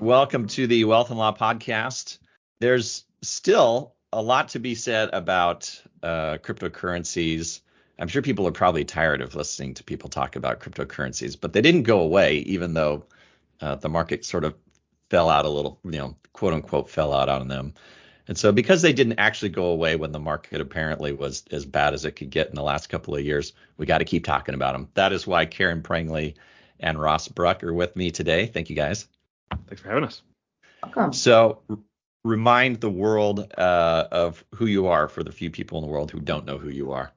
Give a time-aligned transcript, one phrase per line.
[0.00, 2.18] Welcome to the Wealth and Law Podcast.
[2.60, 7.60] There's still a lot to be said about uh, cryptocurrencies.
[7.98, 11.60] I'm sure people are probably tired of listening to people talk about cryptocurrencies, but they
[11.60, 13.06] didn't go away, even though
[13.60, 14.54] uh, the market sort of
[15.10, 17.74] fell out a little, you know, quote unquote, fell out on them.
[18.28, 21.92] And so, because they didn't actually go away when the market apparently was as bad
[21.92, 24.54] as it could get in the last couple of years, we got to keep talking
[24.54, 24.88] about them.
[24.94, 26.36] That is why Karin Prangley
[26.78, 28.46] and Ross Bruch are with me today.
[28.46, 29.08] Thank you guys.
[29.66, 30.22] Thanks for having us.
[30.82, 31.12] Welcome.
[31.12, 31.78] So, r-
[32.24, 36.10] remind the world uh, of who you are for the few people in the world
[36.10, 37.12] who don't know who you are.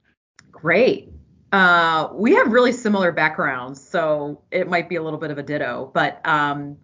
[0.52, 1.10] Great.
[1.52, 5.44] Uh, we have really similar backgrounds, so it might be a little bit of a
[5.44, 5.92] ditto.
[5.94, 6.78] But um,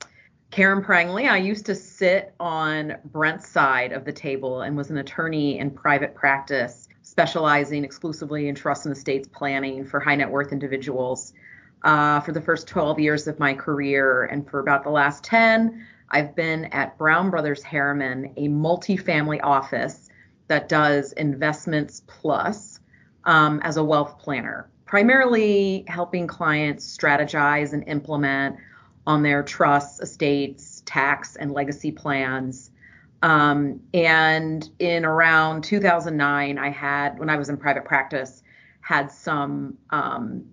[0.51, 4.97] Karin Prangley, I used to sit on Brent's side of the table and was an
[4.97, 10.51] attorney in private practice, specializing exclusively in trust and estates planning for high net worth
[10.51, 11.33] individuals
[11.83, 14.25] uh, for the first 12 years of my career.
[14.25, 20.09] And for about the last 10, I've been at Brown Brothers Harriman, a multifamily office
[20.47, 22.79] that does investments plus
[23.25, 28.55] um, as a wealth planner, primarily helping clients strategize and implement
[29.05, 32.71] on their trusts, estates, tax, and legacy plans.
[33.21, 38.43] Um, and in around 2009, I had, when I was in private practice,
[38.81, 40.45] had some um,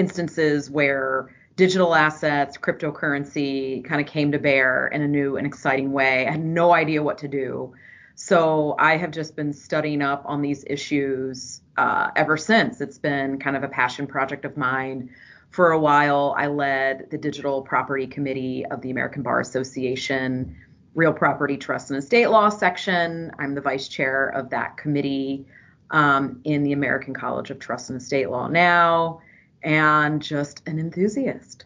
[0.00, 5.92] instances where digital assets, cryptocurrency kind of came to bear in a new and exciting
[5.92, 6.26] way.
[6.26, 7.74] I had no idea what to do.
[8.14, 12.80] So I have just been studying up on these issues uh, ever since.
[12.80, 15.10] It's been kind of a passion project of mine.
[15.50, 20.56] For a while, I led the Digital Property Committee of the American Bar Association,
[20.94, 23.32] Real Property Trust and Estate Law section.
[23.38, 25.46] I'm the vice chair of that committee
[25.90, 29.20] um, in the American College of Trust and Estate Law now
[29.62, 31.64] and just an enthusiast.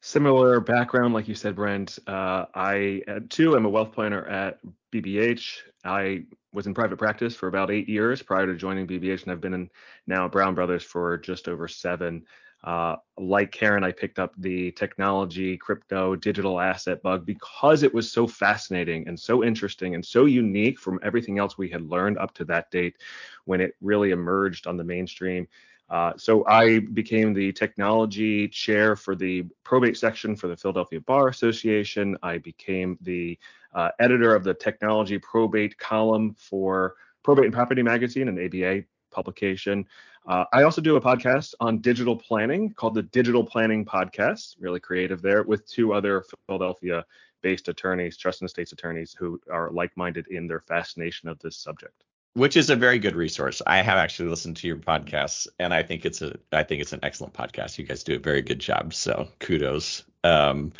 [0.00, 1.98] Similar background, like you said, Brent.
[2.06, 4.58] Uh, I uh, too am a wealth planner at
[4.92, 5.58] BBH.
[5.84, 9.40] I was in private practice for about eight years prior to joining BBH, and I've
[9.40, 9.70] been in
[10.06, 12.24] now at Brown Brothers for just over seven.
[12.64, 18.10] Uh, like Karin, I picked up the technology, crypto, digital asset bug because it was
[18.10, 22.34] so fascinating and so interesting and so unique from everything else we had learned up
[22.34, 22.96] to that date
[23.44, 25.46] when it really emerged on the mainstream.
[25.90, 31.28] Uh, so I became the technology chair for the probate section for the Philadelphia Bar
[31.28, 32.16] Association.
[32.22, 33.38] I became the
[33.74, 39.86] uh, editor of the technology probate column for Probate and Property Magazine, an ABA publication.
[40.26, 44.80] Uh, I also do a podcast on digital planning called the Digital Planning Podcast, really
[44.80, 47.04] creative there, with two other Philadelphia
[47.40, 51.56] based attorneys, trust and estates attorneys, who are like minded in their fascination of this
[51.56, 52.04] subject
[52.38, 53.60] which is a very good resource.
[53.66, 56.92] I have actually listened to your podcasts, and I think it's a I think it's
[56.92, 57.78] an excellent podcast.
[57.78, 60.04] You guys do a very good job, so kudos.
[60.24, 60.72] Um,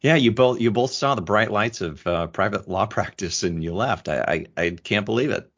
[0.00, 3.62] yeah, you both you both saw the bright lights of uh, private law practice, and
[3.62, 4.08] you left.
[4.08, 5.50] I, I I can't believe it.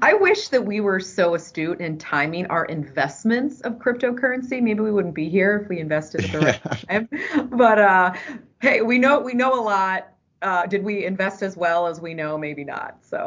[0.00, 4.62] I wish that we were so astute in timing our investments of cryptocurrency.
[4.62, 7.48] Maybe we wouldn't be here if we invested at the right time.
[7.50, 8.14] But uh,
[8.60, 10.15] hey, we know we know a lot
[10.46, 12.38] uh, did we invest as well as we know?
[12.38, 12.98] Maybe not.
[13.04, 13.26] So.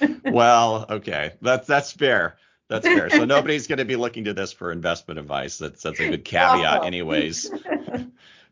[0.24, 2.38] well, okay, that's that's fair.
[2.68, 3.10] That's fair.
[3.10, 5.58] So nobody's going to be looking to this for investment advice.
[5.58, 6.86] That's that's a good caveat, oh.
[6.86, 7.50] anyways.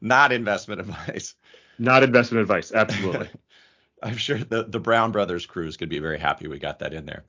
[0.03, 1.35] not investment advice.
[1.79, 2.73] Not investment advice.
[2.73, 3.29] Absolutely.
[4.03, 7.07] I'm sure the the Brown Brothers crews could be very happy we got that in
[7.07, 7.25] there.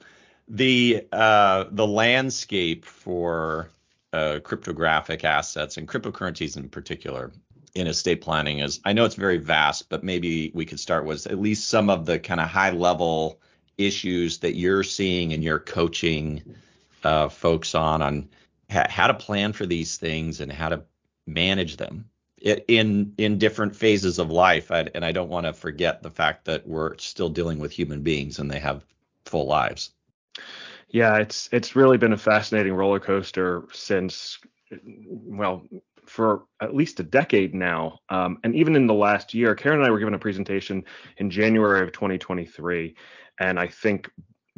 [0.50, 3.70] The uh, the landscape for
[4.12, 7.32] uh, cryptographic assets and cryptocurrencies in particular
[7.76, 11.28] in estate planning is I know it's very vast, but maybe we could start with
[11.28, 13.40] at least some of the kind of high level
[13.78, 16.56] issues that you're seeing and you're coaching
[17.04, 18.30] uh, folks on on
[18.72, 20.84] ha- how to plan for these things and how to
[21.28, 22.06] manage them
[22.42, 24.72] in in different phases of life.
[24.72, 28.02] I, and I don't want to forget the fact that we're still dealing with human
[28.02, 28.86] beings and they have
[29.26, 29.92] full lives.
[30.90, 34.40] Yeah, it's it's really been a fascinating roller coaster since
[34.86, 35.68] well
[36.08, 38.00] for at least a decade now.
[38.10, 40.84] Um, and even in the last year, Karin and I were given a presentation
[41.18, 42.96] in January of 2023.
[43.40, 44.10] And I think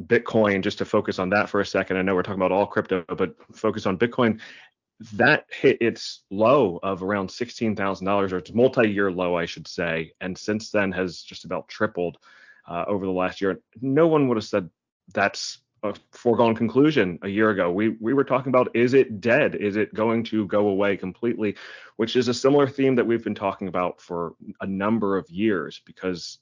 [0.04, 2.66] Bitcoin, just to focus on that for a second, I know we're talking about all
[2.66, 4.40] crypto, but focus on Bitcoin.
[5.12, 10.36] that hit its low of around $16,000 or its multi-year low, I should say, and
[10.36, 12.18] since then has just about tripled
[12.66, 13.60] uh, over the last year.
[13.80, 14.68] No one would have said
[15.14, 17.70] that's a foregone conclusion a year ago.
[17.70, 19.54] We we were talking about is it dead?
[19.54, 21.56] Is it going to go away completely?
[21.96, 25.80] Which is a similar theme that we've been talking about for a number of years
[25.84, 26.38] because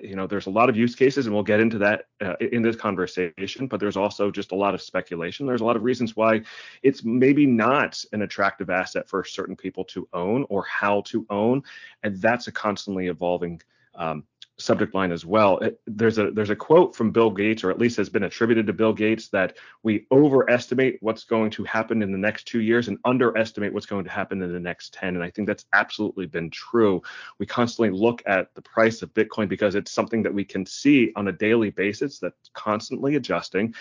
[0.00, 2.62] you know there's a lot of use cases and we'll get into that uh, in
[2.62, 6.14] this conversation but there's also just a lot of speculation there's a lot of reasons
[6.14, 6.40] why
[6.82, 11.60] it's maybe not an attractive asset for certain people to own or how to own
[12.04, 13.60] and that's a constantly evolving
[13.96, 14.24] um,
[14.58, 15.58] subject line as well.
[15.58, 18.66] It, there's a there's a quote from Bill Gates, or at least has been attributed
[18.66, 22.88] to Bill Gates, that we overestimate what's going to happen in the next two years
[22.88, 25.16] and underestimate what's going to happen in the next 10.
[25.16, 27.02] And I think that's absolutely been true.
[27.38, 31.12] We constantly look at the price of Bitcoin because it's something that we can see
[31.16, 33.74] on a daily basis that's constantly adjusting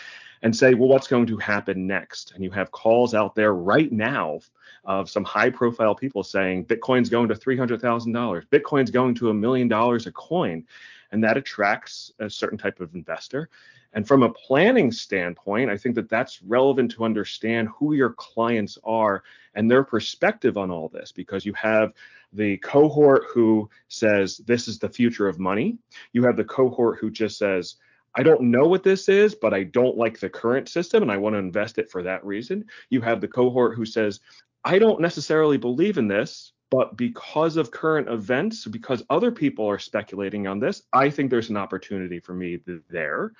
[0.44, 2.34] and say, well, what's going to happen next?
[2.36, 4.40] And you have calls out there right now
[4.86, 9.68] of some high profile people saying Bitcoin's going to $300,000, Bitcoin's going to a million
[9.68, 10.66] dollars a coin.
[11.12, 13.50] And that attracts a certain type of investor.
[13.94, 18.80] And from a planning standpoint, I think that that's relevant to understand who your clients
[18.84, 19.24] are
[19.54, 21.94] and their perspective on all this, because you have
[22.34, 25.78] the cohort who says this is the future of money.
[26.12, 27.75] You have the cohort who just says,
[28.15, 31.18] I don't know what this is, but I don't like the current system and I
[31.18, 32.65] want to invest it for that reason.
[32.89, 34.19] You have the cohort who says,
[34.63, 39.78] I don't necessarily believe in this, but because of current events, because other people are
[39.78, 42.58] speculating on this, I think there's an opportunity for me
[42.90, 43.34] there.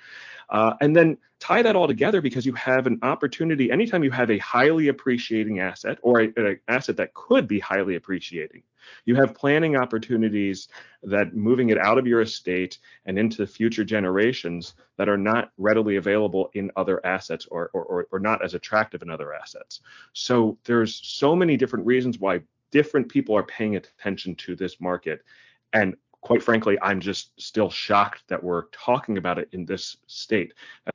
[0.50, 4.30] Uh, and then tie that all together because you have an opportunity anytime you have
[4.30, 8.62] a highly appreciating asset or an asset that could be highly appreciating.
[9.04, 10.68] You have planning opportunities
[11.02, 15.96] that moving it out of your estate and into future generations that are not readily
[15.96, 19.80] available in other assets or, or, or not as attractive in other assets.
[20.12, 22.42] So there's so many different reasons why
[22.74, 25.24] different people are paying attention to this market.
[25.72, 30.54] And quite frankly, I'm just still shocked that we're talking about it in this state.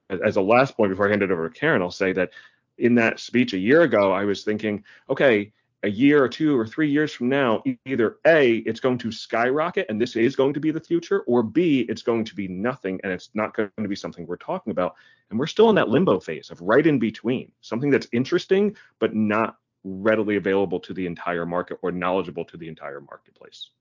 [0.09, 2.31] As a last point before I hand it over to Karin, I'll say that
[2.77, 5.53] in that speech a year ago, I was thinking, okay,
[5.83, 9.85] a year or two or three years from now, either A, it's going to skyrocket
[9.87, 12.99] and this is going to be the future, or B, it's going to be nothing
[13.05, 14.95] and it's not going to be something we're talking about.
[15.29, 19.15] And we're still in that limbo phase of right in between, something that's interesting, but
[19.15, 23.71] not readily available to the entire market or knowledgeable to the entire marketplace.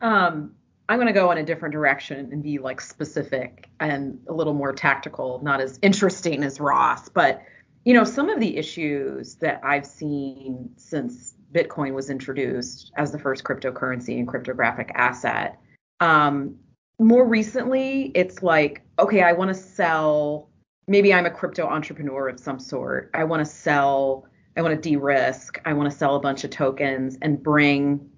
[0.00, 0.54] Um,
[0.88, 4.54] I'm going to go in a different direction and be like specific and a little
[4.54, 7.42] more tactical, not as interesting as Ross, but
[7.84, 13.18] you know, some of the issues that I've seen since Bitcoin was introduced as the
[13.18, 15.60] first cryptocurrency and cryptographic asset.
[16.00, 16.56] Um,
[16.98, 20.48] more recently, it's like, okay, I want to sell.
[20.88, 23.10] Maybe I'm a crypto entrepreneur of some sort.
[23.14, 24.26] I want to sell.
[24.56, 25.60] I want to de-risk.
[25.64, 28.08] I want to sell a bunch of tokens and bring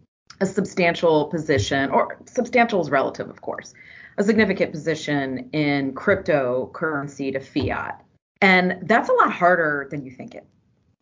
[0.41, 3.75] a substantial position, or substantial is relative, of course,
[4.19, 8.05] a significant position in cryptocurrency to fiat.
[8.41, 10.47] And that's a lot harder than you think it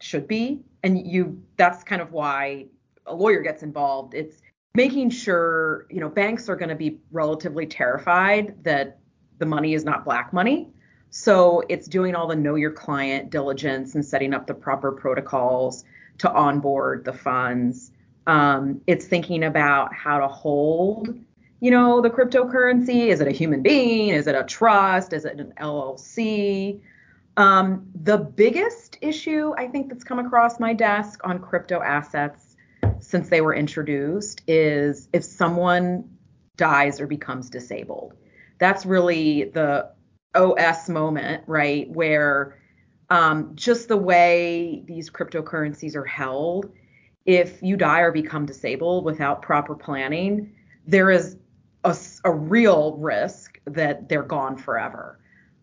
[0.01, 0.63] should be.
[0.83, 2.67] And you that's kind of why
[3.07, 4.15] a lawyer gets involved.
[4.15, 4.41] It's
[4.75, 9.01] making sure, you know, banks are going to be relatively terrified that
[9.39, 10.73] the money is not black money.
[11.11, 15.85] So it's doing all the know your client diligence and setting up the proper protocols
[16.19, 17.93] to onboard the funds.
[18.27, 21.17] Um, it's thinking about how to hold,
[21.61, 23.07] you know, the cryptocurrency.
[23.07, 24.11] Is it a human being?
[24.11, 25.13] Is it a trust?
[25.13, 26.81] Is it an LLC?
[27.37, 32.57] Um, the biggest issue I think that's come across my desk on crypto assets
[32.99, 36.17] since they were introduced is if someone
[36.57, 38.15] dies or becomes disabled.
[38.59, 39.91] That's really the
[40.35, 41.89] OS moment, right?
[41.91, 42.59] Where
[43.11, 46.73] um, just the way these cryptocurrencies are held,
[47.25, 50.53] if you die or become disabled without proper planning,
[50.87, 51.37] there is
[51.85, 55.19] a, a real risk that they're gone forever.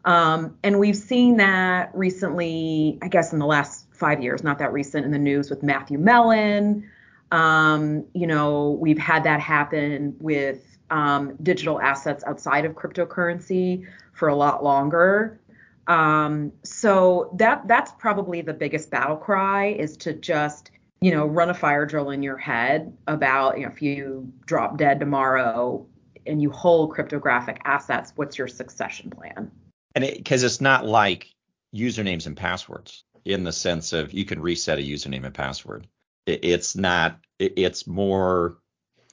[0.06, 4.74] Um, and we've seen that recently, I guess in the last five years, not that
[4.74, 6.90] recent in the news with Matthew Mellon.
[7.32, 14.30] Um, you know, we've had that happen with um, digital assets outside of cryptocurrency for
[14.30, 15.40] a lot longer.
[15.88, 21.50] Um, so that that's probably the biggest battle cry is to just you know run
[21.50, 25.86] a fire drill in your head about you know if you drop dead tomorrow
[26.26, 29.52] and you hold cryptographic assets, what's your succession plan?
[29.96, 31.28] And because it, it's not like
[31.76, 35.88] usernames and passwords in the sense of you can reset a username and password.
[36.26, 37.20] It, it's not.
[37.40, 38.58] It, it's more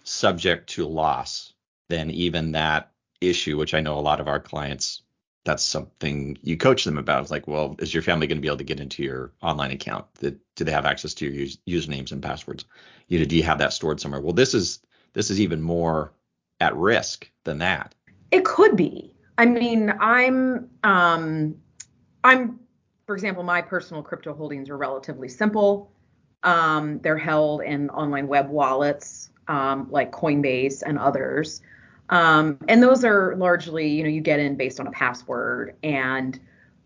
[0.04, 1.52] subject to loss
[1.88, 5.02] than even that issue, which I know a lot of our clients
[5.44, 7.22] that's something you coach them about.
[7.22, 9.70] It's like, well, is your family going to be able to get into your online
[9.70, 10.04] account?
[10.20, 12.66] Do they have access to your usernames and passwords?
[13.08, 14.20] You know, do you have that stored somewhere?
[14.20, 14.80] Well, this is
[15.12, 16.12] this is even more
[16.60, 17.94] at risk than that.
[18.30, 19.14] It could be.
[19.38, 21.56] I mean, I'm um,
[22.22, 22.60] I'm
[23.06, 25.90] for example, my personal crypto holdings are relatively simple.
[26.42, 31.62] Um, they're held in online web wallets um, like Coinbase and others.
[32.10, 36.38] Um, and those are largely, you know, you get in based on a password, and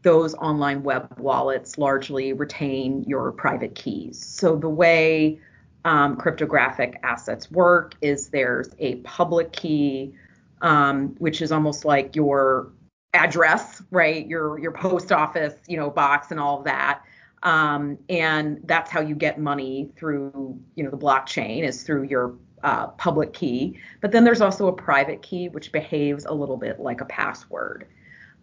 [0.02, 4.22] those online web wallets largely retain your private keys.
[4.24, 5.40] So the way
[5.86, 10.14] um, cryptographic assets work is there's a public key,
[10.60, 12.70] um, which is almost like your
[13.14, 14.26] address, right?
[14.26, 17.02] Your your post office, you know, box and all of that.
[17.42, 22.34] Um, and that's how you get money through, you know, the blockchain is through your
[22.64, 26.80] uh, public key, but then there's also a private key which behaves a little bit
[26.80, 27.87] like a password.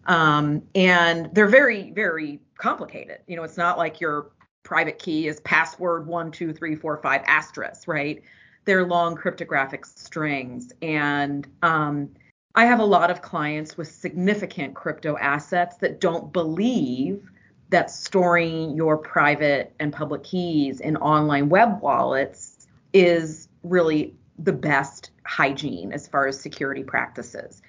[0.06, 3.18] Um, and they're very, very complicated.
[3.26, 4.30] You know, it's not like your
[4.62, 8.22] private key is password one, two, three, four, five asterisk, right?
[8.64, 10.72] They're long cryptographic strings.
[10.82, 12.08] And um,
[12.54, 17.28] I have a lot of clients with significant crypto assets that don't believe
[17.70, 25.10] that storing your private and public keys in online web wallets is really the best
[25.24, 27.62] hygiene as far as security practices.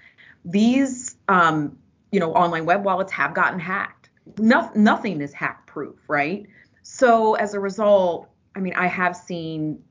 [0.46, 1.78] These, um,
[2.12, 4.10] you know, online web wallets have gotten hacked.
[4.38, 6.46] No, nothing is hack proof, right?
[6.84, 9.84] So as a result, I mean, I have seen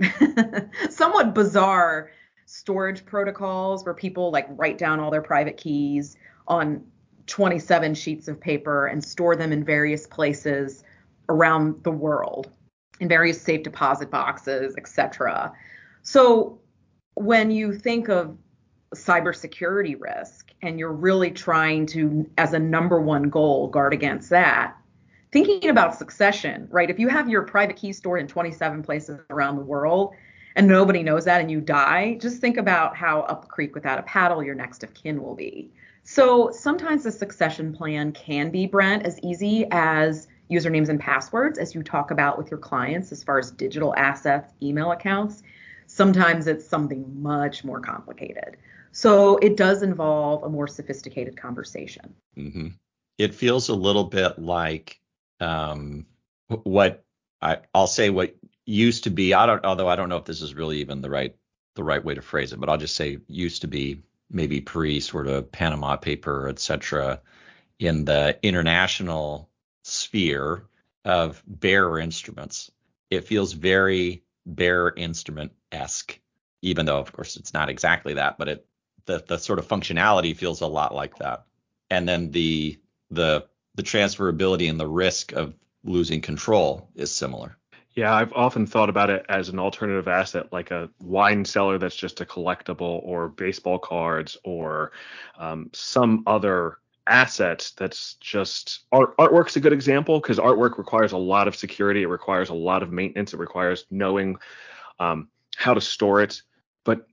[0.90, 2.10] somewhat bizarre
[2.46, 6.16] storage protocols where people like write down all their private keys
[6.48, 6.84] on
[7.26, 10.82] 27 sheets of paper and store them in various places
[11.28, 12.50] around the world
[13.00, 15.52] in various safe deposit boxes, etc.
[16.02, 16.60] So
[17.14, 18.36] when you think of
[18.94, 24.76] cybersecurity risk and you're really trying to, as a number one goal, guard against that,
[25.32, 26.90] thinking about succession, right?
[26.90, 30.14] If you have your private key stored in 27 places around the world
[30.56, 33.98] and nobody knows that and you die, just think about how up the creek without
[33.98, 35.70] a paddle your next of kin will be.
[36.02, 41.74] So sometimes the succession plan can be, Brent, as easy as usernames and passwords, as
[41.74, 45.42] you talk about with your clients as far as digital assets, email accounts.
[45.86, 48.56] Sometimes it's something much more complicated.
[48.92, 52.14] So it does involve a more sophisticated conversation.
[52.36, 52.68] Mm-hmm.
[53.18, 55.00] It feels a little bit like
[55.40, 56.06] um,
[56.48, 57.04] what
[57.40, 58.34] I, I'll say what
[58.66, 59.34] used to be.
[59.34, 61.34] I don't, although I don't know if this is really even the right
[61.76, 65.00] the right way to phrase it, but I'll just say used to be maybe pre
[65.00, 67.20] sort of Panama paper, et cetera,
[67.78, 69.49] in the international
[69.82, 70.64] sphere
[71.04, 72.70] of bearer instruments.
[73.10, 76.18] It feels very bearer instrument esque,
[76.62, 78.66] even though of course it's not exactly that, but it
[79.06, 81.44] the the sort of functionality feels a lot like that.
[81.90, 82.78] And then the
[83.10, 87.56] the the transferability and the risk of losing control is similar.
[87.94, 91.96] Yeah, I've often thought about it as an alternative asset, like a wine cellar that's
[91.96, 94.92] just a collectible, or baseball cards, or
[95.38, 96.78] um, some other
[97.10, 102.02] asset that's just art artwork's a good example because artwork requires a lot of security
[102.02, 104.36] it requires a lot of maintenance it requires knowing
[105.00, 106.42] um, how to store it.
[106.84, 107.06] But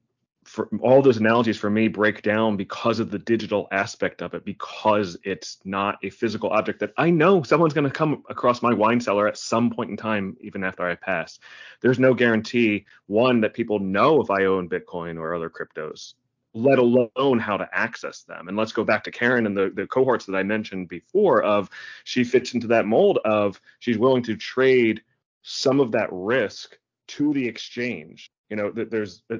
[0.43, 4.45] for all those analogies for me break down because of the digital aspect of it
[4.45, 8.73] because it's not a physical object that i know someone's going to come across my
[8.73, 11.37] wine cellar at some point in time even after i pass.
[11.81, 16.13] There's no guarantee one that people know if i own bitcoin or other cryptos
[16.57, 18.47] let alone how to access them.
[18.47, 21.69] And let's go back to Karin and the, the cohorts that I mentioned before of
[22.03, 25.01] she fits into that mold of she's willing to trade
[25.43, 26.77] some of that risk
[27.09, 28.31] to the exchange.
[28.49, 29.37] You know, that there's uh,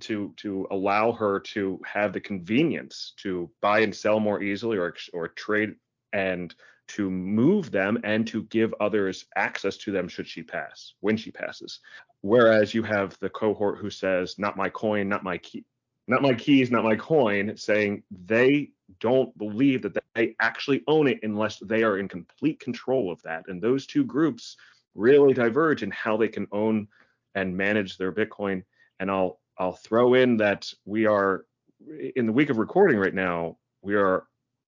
[0.00, 4.94] to to allow her to have the convenience to buy and sell more easily or
[5.12, 5.74] or trade
[6.12, 6.54] and
[6.86, 11.30] to move them and to give others access to them should she pass when she
[11.30, 11.80] passes
[12.20, 15.64] whereas you have the cohort who says not my coin not my key
[16.06, 18.70] not my keys, not my coin, saying they
[19.00, 23.48] don't believe that they actually own it unless they are in complete control of that.
[23.48, 24.56] And those two groups
[24.94, 26.88] really diverge in how they can own
[27.34, 28.62] and manage their Bitcoin.
[29.00, 31.46] And I'll I'll throw in that we are
[32.16, 34.26] in the week of recording right now, we are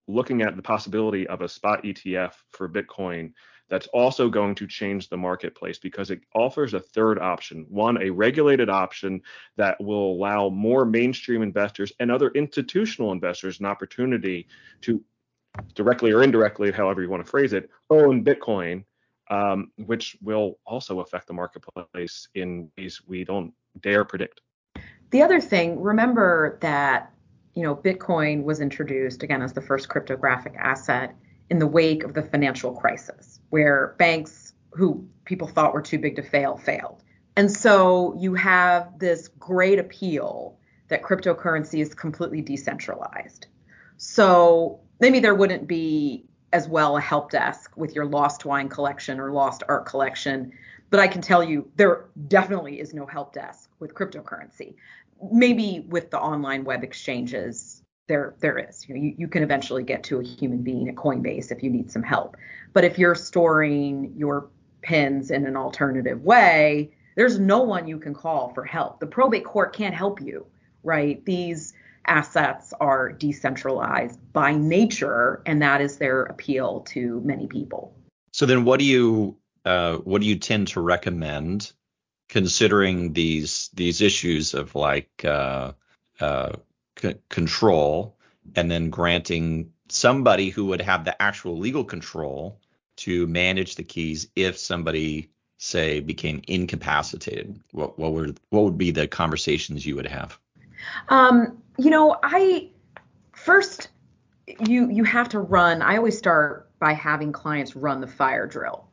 [0.08, 3.32] looking at the possibility of a spot ETF for Bitcoin
[3.68, 8.10] that's also going to change the marketplace because it offers a third option one, a
[8.10, 9.20] regulated option
[9.56, 14.46] that will allow more mainstream investors and other institutional investors an opportunity
[14.82, 15.02] to
[15.74, 18.84] directly or indirectly, however you want to phrase it, own Bitcoin.
[19.28, 24.40] Um, which will also affect the marketplace in ways we don't dare predict.
[25.10, 27.12] The other thing, remember that
[27.56, 31.16] you know, Bitcoin was introduced again as the first cryptographic asset
[31.48, 36.16] in the wake of the financial crisis, where banks who people thought were too big
[36.16, 37.02] to fail failed.
[37.36, 43.46] And so you have this great appeal that cryptocurrency is completely decentralized.
[43.98, 49.20] So maybe there wouldn't be as well a help desk with your lost wine collection
[49.20, 50.52] or lost art collection,
[50.90, 54.74] but I can tell you there definitely is no help desk with cryptocurrency.
[55.32, 57.75] Maybe with the online web exchanges,
[58.08, 58.88] there there is.
[58.88, 61.70] You, know, you, you can eventually get to a human being at Coinbase if you
[61.70, 62.36] need some help.
[62.72, 64.48] But if you're storing your
[64.82, 69.00] pins in an alternative way, there's no one you can call for help.
[69.00, 70.46] The probate court can't help you,
[70.82, 71.24] right?
[71.24, 71.74] These
[72.06, 77.96] assets are decentralized by nature, and that is their appeal to many people.
[78.32, 81.72] So then, what do you uh, what do you tend to recommend,
[82.28, 85.72] considering these these issues of like uh,
[86.20, 86.52] uh,
[86.98, 88.16] c- control,
[88.54, 92.60] and then granting somebody who would have the actual legal control
[92.96, 97.60] to manage the keys if somebody say became incapacitated.
[97.72, 100.38] What what would what would be the conversations you would have?
[101.08, 102.70] Um you know i
[103.32, 103.88] first
[104.60, 105.82] you you have to run.
[105.82, 108.88] I always start by having clients run the fire drill.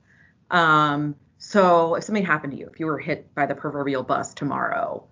[0.51, 4.33] Um so if something happened to you if you were hit by the proverbial bus
[4.33, 5.05] tomorrow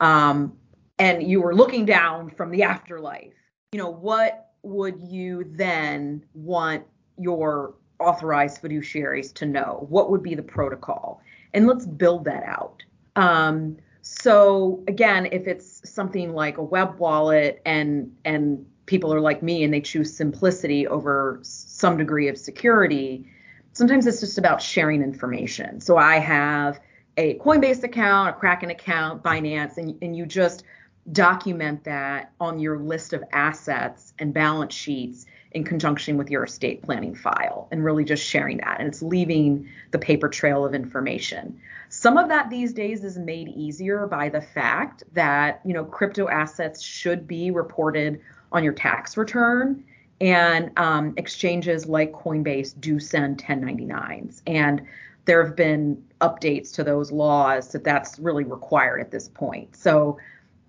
[0.00, 0.52] um
[0.98, 3.34] and you were looking down from the afterlife
[3.72, 6.84] you know what would you then want
[7.18, 9.86] your authorized fiduciaries to know?
[9.88, 11.20] What would be the protocol?
[11.54, 12.82] And let's build that out.
[13.16, 19.42] Um, so again, if it's something like a web wallet and and people are like
[19.42, 23.26] me and they choose simplicity over some degree of security,
[23.72, 25.80] sometimes it's just about sharing information.
[25.80, 26.80] So I have
[27.18, 30.62] a Coinbase account, a Kraken account, Binance, and, and you just
[31.12, 36.82] document that on your list of assets and balance sheets in conjunction with your estate
[36.82, 38.78] planning file and really just sharing that.
[38.78, 41.58] And it's leaving the paper trail of information.
[41.88, 46.28] Some of that these days is made easier by the fact that, you know, crypto
[46.28, 48.20] assets should be reported
[48.52, 49.84] on your tax return.
[50.20, 54.42] And um, exchanges like Coinbase do send 1099s.
[54.46, 54.82] And
[55.24, 59.76] there have been updates to those laws that that's really required at this point.
[59.76, 60.18] So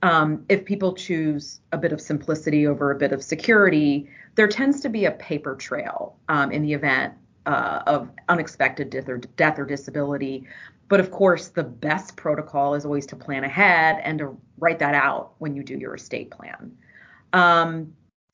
[0.02, 4.80] um, if people choose a bit of simplicity over a bit of security, there tends
[4.82, 7.14] to be a paper trail um, in the event
[7.46, 10.48] uh, of unexpected death or, death or disability.
[10.88, 14.96] But of course, the best protocol is always to plan ahead and to write that
[14.96, 16.76] out when you do your estate plan.
[17.34, 17.94] Um,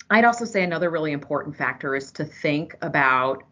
[0.10, 3.44] I'd also say another really important factor is to think about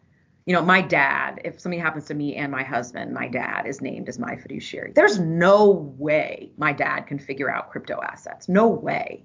[0.46, 3.80] you know, my dad, if something happens to me and my husband, my dad is
[3.80, 4.92] named as my fiduciary.
[4.94, 8.48] There's no way my dad can figure out crypto assets.
[8.48, 9.24] No way.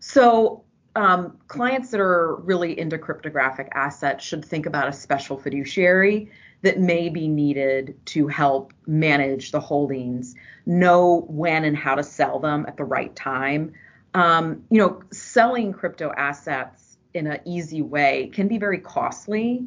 [0.00, 0.64] So,
[0.96, 6.30] um, clients that are really into cryptographic assets should think about a special fiduciary
[6.62, 12.40] that may be needed to help manage the holdings, know when and how to sell
[12.40, 13.72] them at the right time.
[14.14, 19.66] Um, you know, selling crypto assets in an easy way can be very costly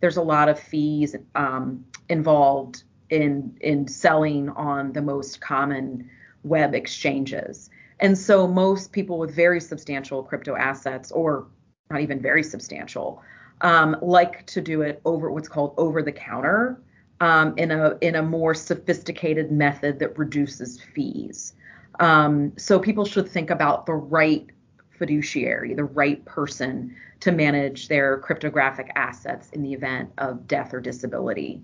[0.00, 6.08] there's a lot of fees um, involved in in selling on the most common
[6.42, 7.70] web exchanges.
[8.00, 11.48] And so most people with very substantial crypto assets, or
[11.90, 13.22] not even very substantial,
[13.60, 16.80] um, like to do it over what's called over the counter
[17.20, 21.54] um, in a in a more sophisticated method that reduces fees.
[21.98, 24.46] Um, so people should think about the right
[25.00, 30.80] fiduciary, the right person to manage their cryptographic assets in the event of death or
[30.80, 31.62] disability.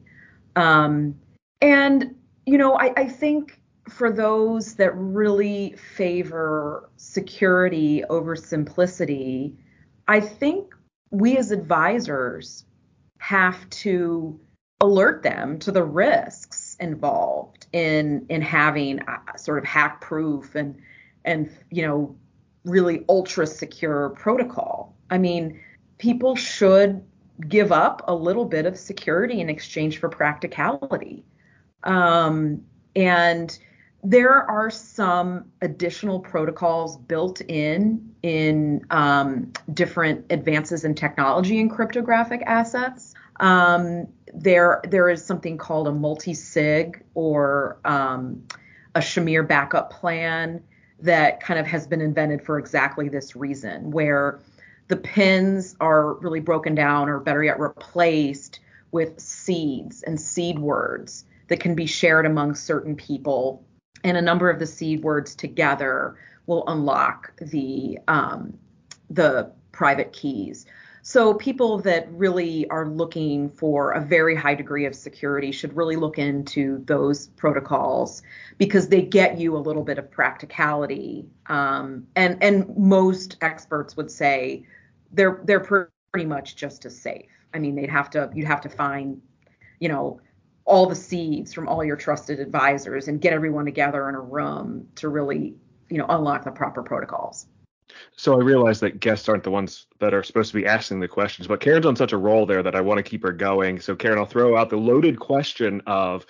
[0.57, 1.15] Um,
[1.61, 9.55] and, you know, I, I think for those that really favor security over simplicity,
[10.09, 10.75] I think
[11.11, 12.65] we as advisors
[13.19, 14.41] have to
[14.81, 20.77] alert them to the risks involved in in having a, sort of hack proof and
[21.25, 22.17] and you know
[22.67, 24.95] really ultra secure protocol.
[25.09, 25.61] I mean,
[25.99, 27.03] people should
[27.49, 31.25] give up a little bit of security in exchange for practicality.
[31.85, 32.63] Um,
[32.95, 33.59] and
[34.03, 42.43] there are some additional protocols built in in um, different advances in technology and cryptographic
[42.47, 43.15] assets.
[43.41, 48.43] Um, there, there is something called a multi-sig or um,
[48.95, 50.63] a Shamir backup plan
[51.01, 54.41] that kind of has been invented for exactly this reason, where
[54.89, 58.61] the pins are really broken down, or better yet, replaced
[58.93, 63.65] with seeds and seed words that can be shared among certain people.
[64.05, 68.57] And a number of the seed words together will unlock the um,
[69.11, 70.67] the private keys.
[71.09, 75.95] So people that really are looking for a very high degree of security should really
[75.95, 78.25] look into those protocols
[78.59, 81.25] because they get you a little bit of practicality.
[81.47, 84.67] Um, and and most experts would say
[85.13, 87.31] they're they're pretty much just as safe.
[87.55, 89.23] I mean, they'd have to you'd have to find,
[89.79, 90.21] you know,
[90.65, 94.89] all the seeds from all your trusted advisors and get everyone together in a room
[94.97, 95.55] to really,
[95.89, 97.47] you know, unlock the proper protocols.
[98.17, 101.09] So I realize that guests aren't the ones that are supposed to be asking the
[101.09, 103.81] questions, but Karin's on such a roll there that I want to keep her going.
[103.81, 106.27] So Karin, I'll throw out the loaded question of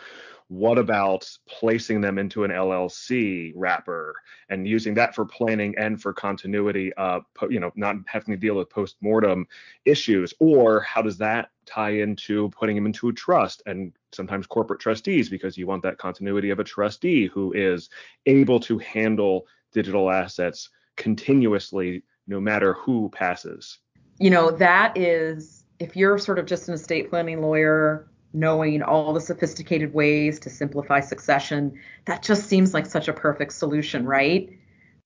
[0.48, 4.14] what about placing them into an LLC wrapper
[4.48, 8.54] and using that for planning and for continuity, uh, you know, not having to deal
[8.54, 9.46] with post-mortem
[9.84, 14.80] issues, or how does that tie into putting them into a trust and sometimes corporate
[14.80, 17.90] trustees because you want that continuity of a trustee who is
[18.26, 23.78] able to handle digital assets continuously no matter who passes.
[24.18, 29.12] You know, that is if you're sort of just an estate planning lawyer knowing all
[29.12, 34.50] the sophisticated ways to simplify succession, that just seems like such a perfect solution, right?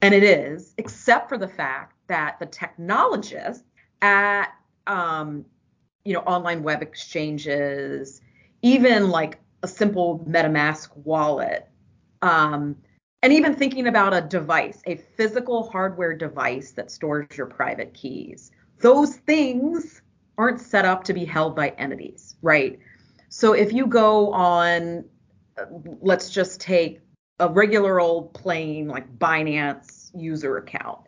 [0.03, 3.65] And it is, except for the fact that the technologists
[4.03, 4.49] at
[4.87, 5.45] um,
[6.05, 8.21] you know online web exchanges,
[8.63, 11.69] even like a simple MetaMask wallet,
[12.23, 12.77] um,
[13.23, 18.51] and even thinking about a device, a physical hardware device that stores your private keys.
[18.79, 20.01] Those things
[20.39, 22.79] aren't set up to be held by entities, right?
[23.29, 25.05] So if you go on,
[26.01, 27.01] let's just take
[27.39, 31.01] a regular old plain like Binance user account.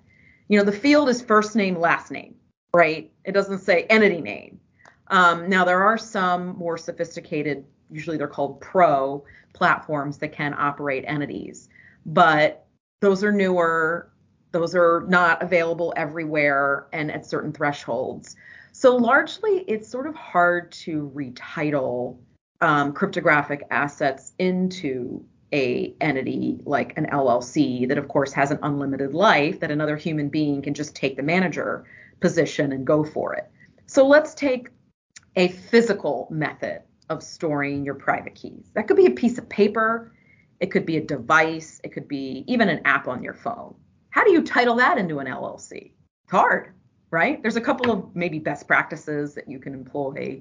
[0.48, 2.35] You know, the field is first name, last name,
[2.75, 3.11] right?
[3.25, 4.61] It doesn't say entity name.
[5.09, 11.05] Um, now, there are some more sophisticated, usually they're called pro platforms that can operate
[11.07, 11.68] entities
[12.06, 12.66] but
[13.00, 14.10] those are newer.
[14.52, 18.36] Those are not available everywhere and at certain thresholds.
[18.72, 22.18] So largely, it's sort of hard to retitle
[22.60, 29.12] um, cryptographic assets into a entity like an LLC that of course has an unlimited
[29.12, 31.84] life that another human being can just take the manager
[32.20, 33.50] position and go for it.
[33.86, 34.68] So let's take
[35.36, 38.70] a physical method of storing your private keys.
[38.74, 40.12] That could be a piece of paper,
[40.62, 41.81] it could be a device.
[41.83, 43.75] It could be even an app on your phone.
[44.11, 45.90] How do you title that into an LLC?
[46.22, 46.72] It's hard,
[47.11, 47.42] right?
[47.42, 50.40] There's a couple of maybe best practices that you can employ.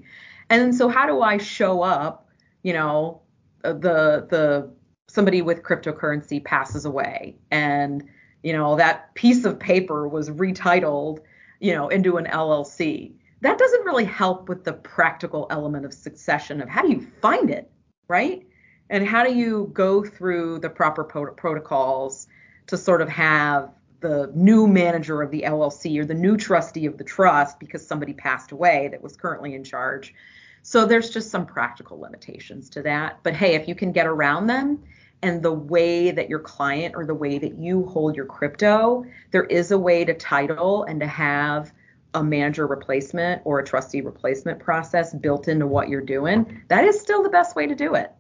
[0.52, 2.30] And so how do I show up,
[2.62, 3.22] you know,
[3.64, 4.72] uh, the the
[5.08, 8.04] somebody with cryptocurrency passes away and
[8.44, 11.20] you know that piece of paper was retitled,
[11.60, 13.14] you know, into an LLC.
[13.42, 17.50] That doesn't really help with the practical element of succession of how do you find
[17.50, 17.72] it,
[18.08, 18.46] right?
[18.92, 22.28] And how do you go through the proper pro- protocols
[22.68, 26.98] to sort of have the new manager of the LLC or the new trustee of
[26.98, 30.14] the trust because somebody passed away that was currently in charge.
[30.62, 33.20] So there's just some practical limitations to that.
[33.24, 34.84] But hey, if you can get around them
[35.22, 39.46] and the way that your client or the way that you hold your crypto, there
[39.46, 41.72] is a way to title and to have
[42.14, 46.62] a manager replacement or a trustee replacement process built into what you're doing.
[46.68, 48.12] That is still the best way to do it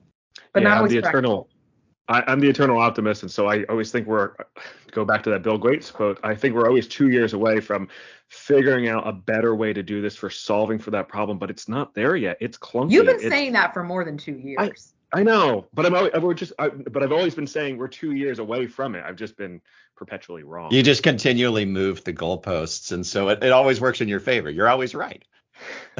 [0.53, 1.49] but yeah, not always I'm the eternal.
[2.07, 4.33] I, am the eternal optimist, and so I always think we're
[4.91, 6.19] go back to that Bill Gates quote.
[6.23, 7.87] I think we're always two years away from
[8.27, 11.69] figuring out a better way to do this for solving for that problem, but it's
[11.69, 12.37] not there yet.
[12.41, 12.91] It's clunky.
[12.91, 14.93] You've been it's, saying that for more than two years.
[15.13, 17.89] I, I know, but I'm always, I've just, I, but I've always been saying we're
[17.89, 19.03] two years away from it.
[19.05, 19.61] I've just been
[19.95, 20.71] perpetually wrong.
[20.71, 24.49] You just continually move the goalposts, and so it, it always works in your favor.
[24.49, 25.23] You're always right.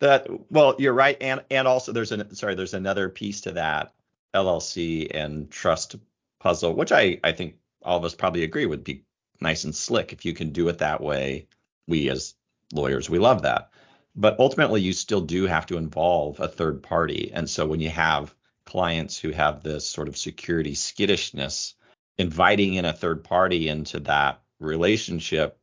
[0.00, 3.92] that well, you're right, and and also there's an sorry, there's another piece to that
[4.34, 5.96] LLC and trust
[6.40, 9.04] puzzle, which I I think all of us probably agree would be
[9.40, 11.46] nice and slick if you can do it that way.
[11.88, 12.34] We as
[12.72, 13.70] lawyers, we love that.
[14.14, 17.90] But ultimately, you still do have to involve a third party, and so when you
[17.90, 18.34] have
[18.66, 21.74] clients who have this sort of security skittishness,
[22.18, 25.58] inviting in a third party into that relationship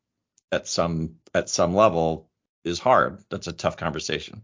[0.51, 2.28] at some at some level
[2.69, 3.23] is hard.
[3.29, 4.41] That's a tough conversation.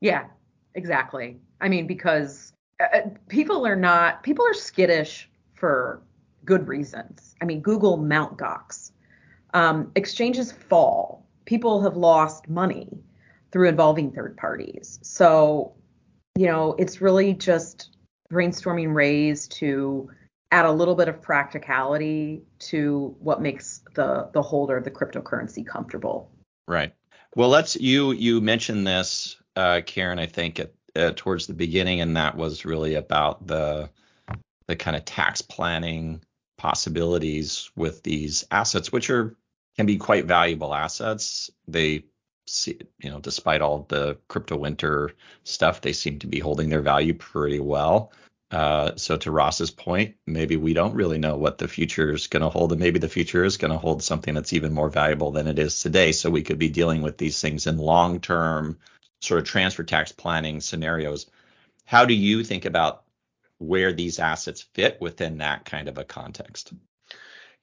[0.00, 0.26] Yeah,
[0.74, 1.38] exactly.
[1.60, 6.02] I mean, because uh, uh, people are not, people are skittish for
[6.44, 7.34] good reasons.
[7.42, 8.38] I mean, Google Mt.
[8.38, 8.92] Gox.
[9.54, 11.26] Um, exchanges fall.
[11.44, 12.88] People have lost money
[13.52, 14.98] through involving third parties.
[15.02, 15.72] So,
[16.36, 17.96] you know, it's really just
[18.30, 20.10] brainstorming ways to
[20.52, 25.66] add a little bit of practicality to what makes the the holder of the cryptocurrency
[25.66, 26.30] comfortable.
[26.68, 26.92] Right.
[27.36, 30.18] Well, let's you you mentioned this, uh, Karin.
[30.18, 33.90] I think at, uh, towards the beginning, and that was really about the
[34.68, 36.22] the kind of tax planning
[36.56, 39.36] possibilities with these assets, which are
[39.76, 41.50] can be quite valuable assets.
[41.68, 42.04] They
[42.46, 45.12] see, you know, despite all the crypto winter
[45.44, 48.12] stuff, they seem to be holding their value pretty well.
[48.50, 52.42] Uh, so to Ross's point, maybe we don't really know what the future is going
[52.42, 55.32] to hold, and maybe the future is going to hold something that's even more valuable
[55.32, 56.12] than it is today.
[56.12, 58.78] So we could be dealing with these things in long-term
[59.20, 61.26] sort of transfer tax planning scenarios.
[61.84, 63.02] How do you think about
[63.58, 66.72] where these assets fit within that kind of a context?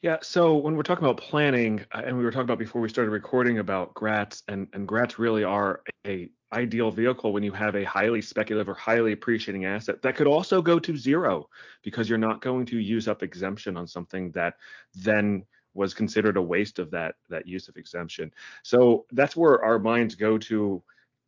[0.01, 2.89] Yeah, so when we're talking about planning, uh, and we were talking about before we
[2.89, 7.75] started recording about grats, and, and grats really are a ideal vehicle when you have
[7.75, 11.49] a highly speculative or highly appreciating asset that could also go to zero
[11.81, 14.55] because you're not going to use up exemption on something that
[14.95, 18.31] then was considered a waste of that that use of exemption.
[18.61, 20.83] So that's where our minds go to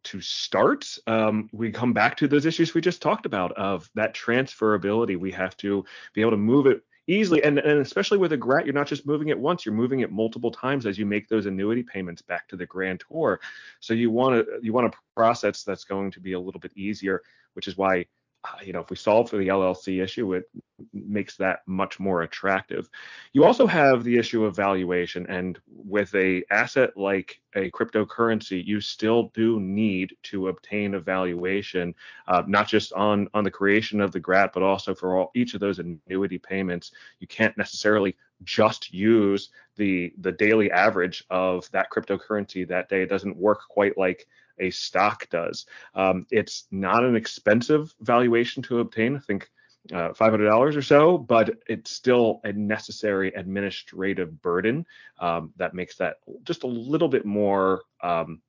[0.06, 4.14] to start, um, we come back to those issues we just talked about of that
[4.14, 5.18] transferability.
[5.18, 5.84] We have to
[6.14, 9.06] be able to move it easily and, and especially with a GRAT you're not just
[9.06, 12.48] moving it once you're moving it multiple times as you make those annuity payments back
[12.48, 13.40] to the grantor.
[13.80, 16.76] So you want to you want a process that's going to be a little bit
[16.76, 17.22] easier
[17.54, 18.06] which is why
[18.46, 20.48] uh, you know, if we solve for the LLC issue, it
[20.94, 22.90] makes that much more attractive.
[23.34, 28.82] You also have the issue of valuation, and with a asset like a cryptocurrency, you
[28.82, 31.96] still do need to obtain a valuation,
[32.28, 35.54] uh, not just on on the creation of the GRAT but also for all each
[35.54, 36.92] of those annuity payments.
[37.20, 43.02] You can't necessarily just use the the daily average of that cryptocurrency that day.
[43.02, 44.28] It doesn't work quite like
[44.60, 45.66] a stock does.
[45.96, 49.16] Um, it's not an expensive valuation to obtain.
[49.16, 49.50] I think
[49.94, 54.86] uh, $500 or so, but it's still a necessary administrative burden
[55.20, 58.42] um, that makes that just a little bit more um,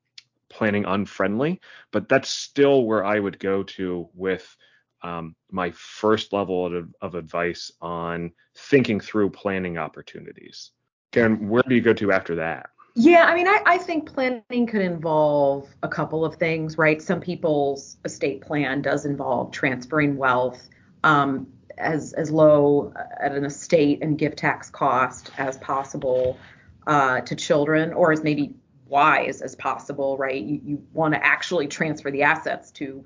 [0.48, 1.60] planning unfriendly.
[1.92, 4.56] But that's still where I would go to with
[5.02, 10.72] um, my first level of, of advice on thinking through planning opportunities.
[11.12, 12.70] Karin, where do you go to after that?
[12.98, 17.00] Yeah, I mean, I, I think planning could involve a couple of things, right?
[17.00, 20.70] Some people's estate plan does involve transferring wealth
[21.04, 21.46] um,
[21.78, 26.38] as as low at an estate and gift tax cost as possible
[26.86, 28.54] uh, to children, or as maybe
[28.86, 30.42] wise as possible, right?
[30.42, 33.04] You, you want to actually transfer the assets to,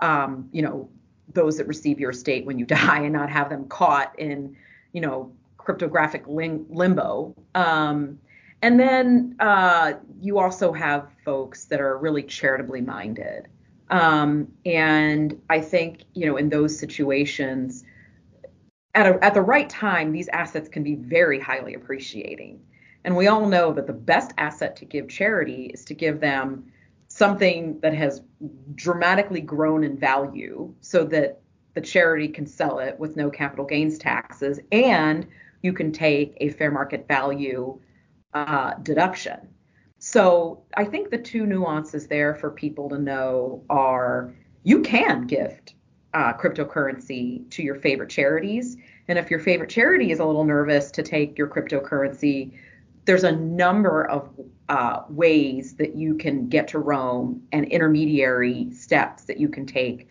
[0.00, 0.88] um, you know,
[1.32, 4.56] those that receive your estate when you die, and not have them caught in,
[4.92, 7.34] you know, cryptographic lim- limbo.
[7.54, 8.18] Um,
[8.62, 13.48] and then uh, you also have folks that are really charitably minded.
[13.90, 17.84] Um, and I think, you know, in those situations,
[18.94, 22.60] at, a, at the right time, these assets can be very highly appreciating.
[23.04, 26.70] And we all know that the best asset to give charity is to give them
[27.08, 28.22] something that has
[28.74, 31.40] dramatically grown in value so that
[31.74, 35.26] the charity can sell it with no capital gains taxes and
[35.62, 37.78] you can take a fair market value
[38.34, 39.49] uh, deduction.
[40.00, 45.74] So I think the two nuances there for people to know are you can gift
[46.14, 48.78] uh, cryptocurrency to your favorite charities.
[49.08, 52.52] And if your favorite charity is a little nervous to take your cryptocurrency,
[53.04, 54.30] there's a number of
[54.70, 60.08] uh, ways that you can get to Rome and intermediary steps that you can take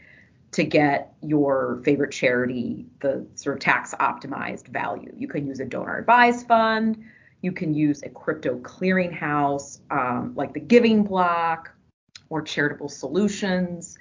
[0.52, 5.12] to get your favorite charity the sort of tax optimized value.
[5.18, 7.04] You can use a donor advised fund.
[7.42, 11.72] You can use a crypto clearinghouse um, like the Giving Block
[12.30, 13.98] or Charitable Solutions.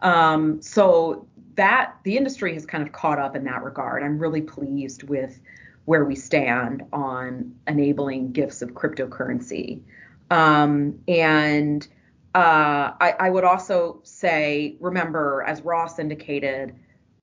[0.00, 4.02] Um, so that the industry has kind of caught up in that regard.
[4.02, 5.40] I'm really pleased with
[5.86, 9.80] where we stand on enabling gifts of cryptocurrency.
[10.30, 11.86] Um, and
[12.34, 16.74] uh, I, I, would also say, remember, as Ross indicated,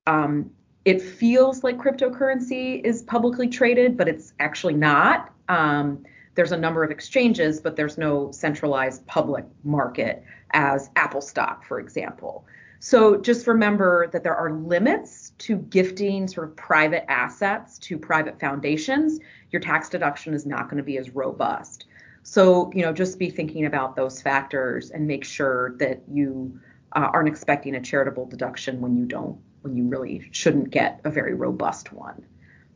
[0.08, 0.50] um,
[0.84, 5.32] it feels like cryptocurrency is publicly traded, but it's actually not.
[5.48, 6.04] Um,
[6.34, 11.80] there's a number of exchanges, but there's no centralized public market as Apple stock, for
[11.80, 12.46] example.
[12.78, 18.38] So just remember that there are limits to gifting sort of private assets to private
[18.38, 19.18] foundations.
[19.50, 21.86] Your tax deduction is not going to be as robust.
[22.22, 26.60] So, you know, just be thinking about those factors and make sure that you
[26.92, 31.10] uh, aren't expecting a charitable deduction when you don't, when you really shouldn't get a
[31.10, 32.26] very robust one.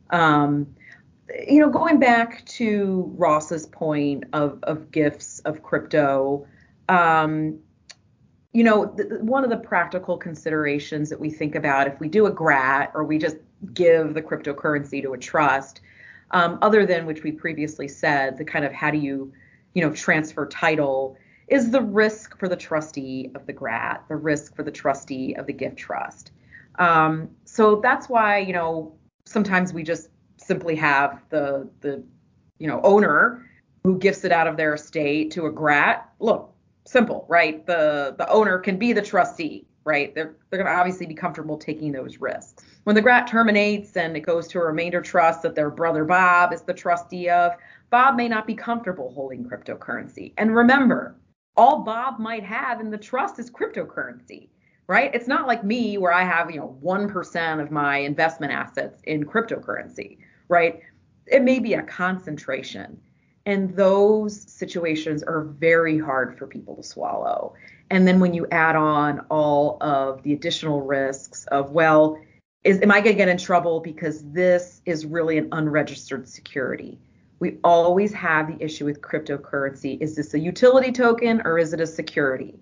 [0.09, 0.67] Um,
[1.47, 6.45] you know, going back to Ross's point of, of gifts of crypto,
[6.89, 7.59] um,
[8.53, 12.25] you know, th- one of the practical considerations that we think about if we do
[12.25, 13.37] a GRAT or we just
[13.73, 15.81] give the cryptocurrency to a trust,
[16.31, 19.31] um, other than which we previously said, the kind of how do you,
[19.73, 24.55] you know, transfer title is the risk for the trustee of the GRAT, the risk
[24.55, 26.31] for the trustee of the gift trust.
[26.75, 28.93] Um, so that's why, you know,
[29.25, 30.09] sometimes we just
[30.51, 32.03] simply have the the
[32.59, 33.47] you know owner
[33.85, 36.53] who gifts it out of their estate to a grat, look,
[36.85, 37.65] simple, right?
[37.65, 40.13] The the owner can be the trustee, right?
[40.13, 42.65] They're they're going to obviously be comfortable taking those risks.
[42.83, 46.51] When the grat terminates and it goes to a remainder trust that their brother Bob
[46.51, 47.53] is the trustee of,
[47.89, 50.33] Bob may not be comfortable holding cryptocurrency.
[50.37, 51.15] And remember,
[51.55, 54.49] all Bob might have in the trust is cryptocurrency,
[54.87, 55.11] right?
[55.13, 59.23] It's not like me where I have, you know, 1% of my investment assets in
[59.23, 60.17] cryptocurrency,
[60.51, 60.81] right?
[61.25, 62.99] It may be a concentration.
[63.47, 67.55] And those situations are very hard for people to swallow.
[67.89, 72.19] And then when you add on all of the additional risks of, well,
[72.63, 76.99] is am I going to get in trouble because this is really an unregistered security?
[77.39, 79.99] We always have the issue with cryptocurrency.
[79.99, 82.59] Is this a utility token or is it a security?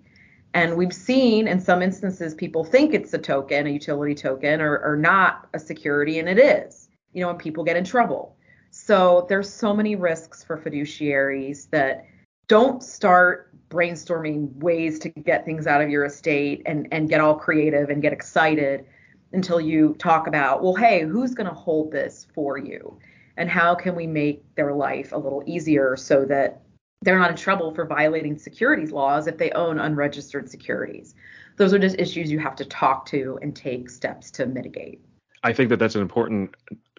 [0.54, 4.78] And we've seen in some instances people think it's a token, a utility token, or,
[4.78, 6.79] or not a security, and it is,
[7.12, 8.36] you know, and people get in trouble.
[8.70, 12.06] So there's so many risks for fiduciaries that
[12.48, 17.34] don't start brainstorming ways to get things out of your estate and, and get all
[17.34, 18.84] creative and get excited
[19.32, 22.98] until you talk about, well, hey, who's going to hold this for you?
[23.36, 26.62] And how can we make their life a little easier so that
[27.02, 31.14] they're not in trouble for violating securities laws if they own unregistered securities?
[31.56, 35.00] Those are just issues you have to talk to and take steps to mitigate.
[35.42, 36.54] I think that that's an important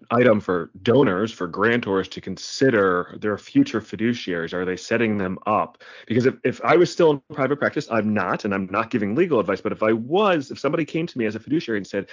[0.10, 4.54] item for donors, for grantors to consider their future fiduciaries.
[4.54, 5.84] Are they setting them up?
[6.08, 9.16] Because if, if I was still in private practice, I'm not, and I'm not giving
[9.16, 11.88] legal advice, but if I was, if somebody came to me as a fiduciary and
[11.88, 12.10] said,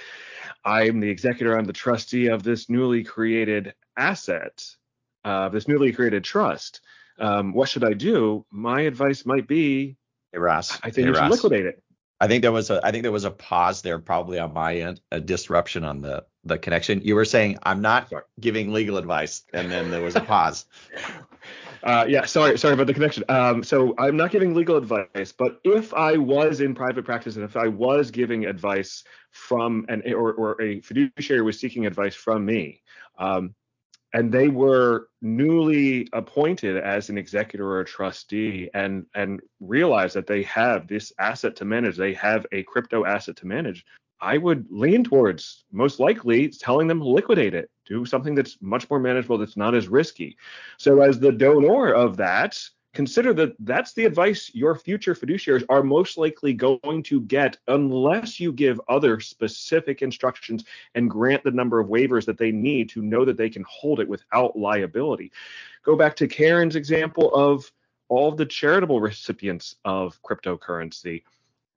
[0.63, 4.63] I'm the executor, I'm the trustee of this newly created asset,
[5.25, 6.81] uh, this newly created trust,
[7.19, 8.45] um, what should I do?
[8.51, 9.97] My advice might be,
[10.31, 11.31] hey, Ross, I think hey, you should Ross.
[11.31, 11.83] liquidate it.
[12.21, 14.75] I think there was a I think there was a pause there probably on my
[14.75, 17.01] end, a disruption on the the connection.
[17.01, 18.23] You were saying I'm not Sorry.
[18.39, 20.65] giving legal advice, and then there was a pause.
[21.81, 23.23] Uh, yeah, sorry, sorry about the connection.
[23.29, 27.45] Um, so I'm not giving legal advice, but if I was in private practice and
[27.45, 32.45] if I was giving advice from an or, or a fiduciary was seeking advice from
[32.45, 32.81] me,
[33.17, 33.55] um,
[34.13, 40.27] and they were newly appointed as an executor or a trustee and and realize that
[40.27, 43.85] they have this asset to manage, they have a crypto asset to manage,
[44.21, 48.89] I would lean towards most likely telling them to liquidate it, do something that's much
[48.89, 50.37] more manageable, that's not as risky.
[50.77, 52.59] So, as the donor of that,
[52.93, 58.39] consider that that's the advice your future fiduciaries are most likely going to get unless
[58.39, 63.01] you give other specific instructions and grant the number of waivers that they need to
[63.01, 65.31] know that they can hold it without liability.
[65.83, 67.71] Go back to Karin's example of
[68.07, 71.23] all of the charitable recipients of cryptocurrency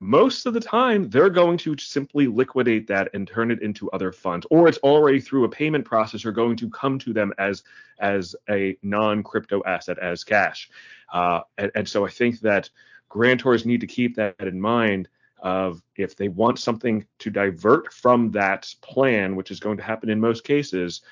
[0.03, 4.11] most of the time they're going to simply liquidate that and turn it into other
[4.11, 7.62] funds or it's already through a payment processor going to come to them as
[8.01, 10.69] as a non-crypto asset as cash
[11.12, 12.69] uh, and, and so i think that
[13.09, 18.29] grantors need to keep that in mind of if they want something to divert from
[18.33, 21.03] that plan which is going to happen in most cases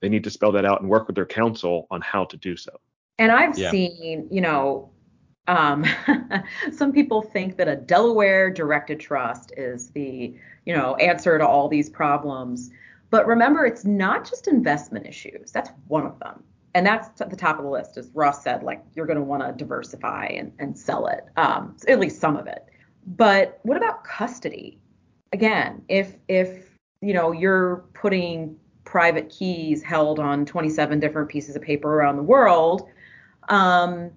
[0.00, 2.56] they need to spell that out and work with their counsel on how to do
[2.56, 2.72] so
[3.18, 3.72] And I've Yeah.
[3.72, 4.90] seen, you know,
[5.48, 5.84] um,
[6.72, 10.34] some people think that a Delaware directed trust is the,
[10.64, 12.70] you know, answer to all these problems.
[13.10, 15.50] But remember, it's not just investment issues.
[15.50, 16.44] That's one of them.
[16.74, 19.24] And that's at the top of the list, as Ross said, like you're going to
[19.24, 22.66] want to diversify and, and sell it, um, at least some of it.
[23.06, 24.78] But what about custody?
[25.32, 31.62] Again, if if you know you're putting private keys held on 27 different pieces of
[31.62, 32.88] paper around the world,
[33.48, 34.10] um,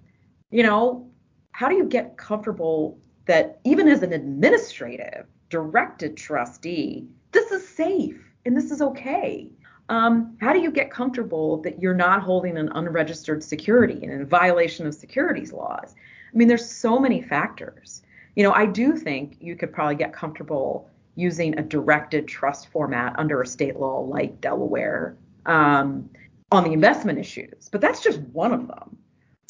[0.50, 1.10] you know,
[1.52, 8.20] how do you get comfortable that even as an administrative directed trustee, this is safe
[8.44, 9.48] and this is okay?
[9.88, 14.26] Um, how do you get comfortable that you're not holding an unregistered security and in
[14.26, 15.94] violation of securities laws?
[16.32, 18.02] I mean, there's so many factors.
[18.34, 23.14] You know, I do think you could probably get comfortable using a directed trust format
[23.18, 26.08] under a state law like Delaware um,
[26.50, 28.96] on the investment issues, but that's just one of them.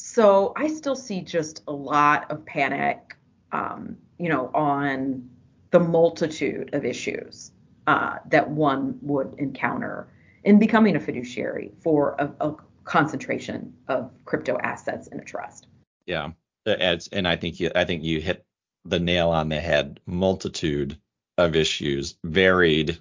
[0.05, 3.15] So I still see just a lot of panic,
[3.53, 5.29] um, you know, on
[5.71, 7.53] the multitude of issues
[7.87, 10.09] uh, that one would encounter
[10.43, 12.53] in becoming a fiduciary for a, a
[12.83, 15.67] concentration of crypto assets in a trust.
[16.05, 16.31] Yeah,
[16.65, 18.45] it's, and I think you I think you hit
[18.83, 20.01] the nail on the head.
[20.05, 20.97] Multitude
[21.37, 22.99] of issues, varied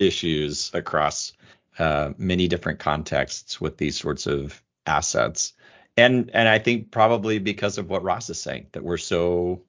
[0.00, 1.34] issues across
[1.78, 5.52] uh, many different contexts with these sorts of assets.
[5.96, 9.62] And and I think probably because of what Ross is saying that we're so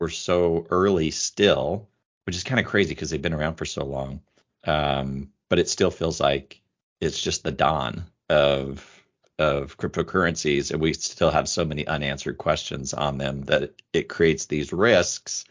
[0.00, 1.88] we're so early still,
[2.26, 4.20] which is kind of crazy because they've been around for so long.
[4.64, 6.60] Um, but it still feels like
[7.00, 8.98] it's just the dawn of
[9.38, 14.46] of cryptocurrencies and we still have so many unanswered questions on them that it creates
[14.46, 15.44] these risks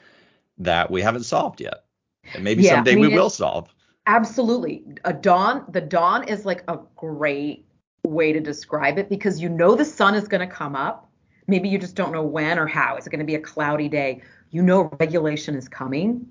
[0.57, 1.86] that we haven't solved yet.
[2.34, 3.73] And maybe yeah, someday I mean, we will solve.
[4.05, 4.84] Absolutely.
[5.05, 7.65] A dawn, the dawn is like a great
[8.08, 11.10] way to describe it because you know the sun is going to come up.
[11.47, 12.97] Maybe you just don't know when or how.
[12.97, 14.22] Is it going to be a cloudy day?
[14.51, 16.28] You know regulation is coming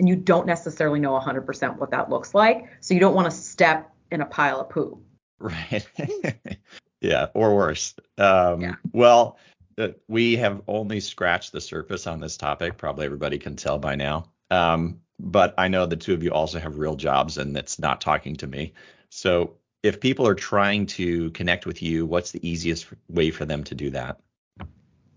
[0.00, 2.66] and you don't necessarily know 100% what that looks like.
[2.80, 5.00] So you don't want to step in a pile of poo.
[5.38, 5.86] Right.
[7.00, 7.94] yeah, or worse.
[8.18, 8.74] Um, yeah.
[8.92, 9.38] Well,
[9.78, 12.76] uh, we have only scratched the surface on this topic.
[12.76, 14.24] Probably everybody can tell by now.
[14.50, 18.00] Um, but I know the two of you also have real jobs and it's not
[18.00, 18.72] talking to me.
[19.10, 23.64] So if people are trying to connect with you, what's the easiest way for them
[23.64, 24.20] to do that?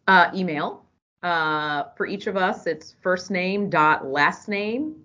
[0.07, 0.85] Uh, email.
[1.21, 4.95] Uh, for each of us, it's first name dot last name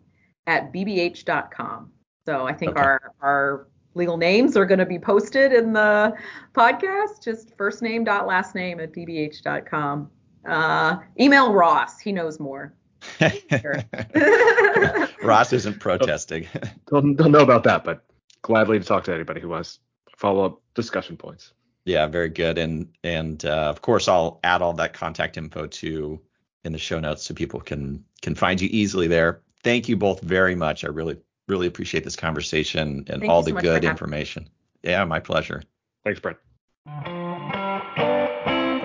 [0.46, 1.92] at bbh.com.
[2.26, 2.80] So I think okay.
[2.80, 6.14] our our legal names are going to be posted in the
[6.54, 7.22] podcast.
[7.22, 10.10] Just first name dot last name at bbh.com.
[10.46, 12.00] Uh, email Ross.
[12.00, 12.74] He knows more.
[15.22, 16.46] Ross isn't protesting.
[16.90, 18.04] don't, don't know about that, but
[18.42, 19.80] gladly to talk to anybody who wants
[20.16, 21.52] follow up discussion points.
[21.84, 22.58] Yeah, very good.
[22.58, 26.20] And and uh, of course, I'll add all that contact info to
[26.64, 29.40] in the show notes so people can can find you easily there.
[29.62, 30.84] Thank you both very much.
[30.84, 31.16] I really
[31.46, 34.48] really appreciate this conversation and Thank all the so good information.
[34.82, 35.62] Yeah, my pleasure.
[36.04, 36.38] Thanks, Brent.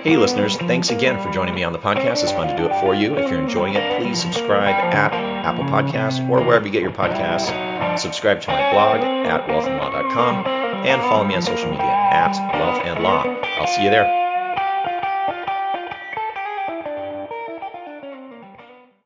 [0.03, 2.23] Hey, listeners, thanks again for joining me on the podcast.
[2.23, 3.15] It's fun to do it for you.
[3.15, 7.82] If you're enjoying it, please subscribe at Apple Podcasts or wherever you get your podcasts.
[8.03, 10.45] Subscribe to my blog at wealthandlaw.com
[10.85, 13.41] and follow me on social media at wealthandlaw.
[13.57, 14.22] I'll see you there.